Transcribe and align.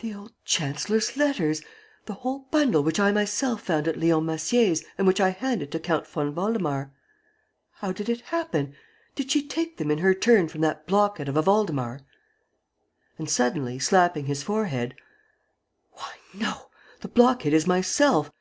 "The 0.00 0.12
old 0.12 0.32
chancellor's 0.44 1.16
letters! 1.16 1.62
The 2.06 2.14
whole 2.14 2.48
bundle 2.50 2.82
which 2.82 2.98
I 2.98 3.12
myself 3.12 3.62
found 3.62 3.86
at 3.86 3.96
Leon 3.96 4.26
Massier's 4.26 4.82
and 4.98 5.06
which 5.06 5.20
I 5.20 5.28
handed 5.28 5.70
to 5.70 5.78
Count 5.78 6.04
von 6.08 6.34
Waldemar!... 6.34 6.90
How 7.74 7.92
did 7.92 8.08
it 8.08 8.22
happen?... 8.22 8.74
Did 9.14 9.30
she 9.30 9.40
take 9.46 9.76
them 9.76 9.92
in 9.92 9.98
her 9.98 10.14
turn 10.14 10.48
from 10.48 10.62
that 10.62 10.88
blockhead 10.88 11.28
of 11.28 11.36
a 11.36 11.42
Waldemar?" 11.42 12.00
And, 13.18 13.30
suddenly, 13.30 13.78
slapping 13.78 14.26
his 14.26 14.42
forehead, 14.42 14.96
"Why, 15.92 16.14
no, 16.34 16.70
the 17.00 17.06
blockhead 17.06 17.52
is 17.52 17.68
myself. 17.68 18.32